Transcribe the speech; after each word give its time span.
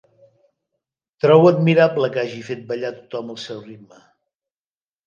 Trobo 1.25 1.51
admirable 1.51 2.09
que 2.17 2.23
hagi 2.23 2.43
fet 2.49 2.65
ballar 2.73 2.93
tothom 2.99 3.31
al 3.37 3.43
seu 3.47 3.65
ritme. 3.71 4.07